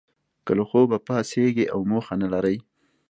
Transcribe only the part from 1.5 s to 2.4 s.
او موخه نه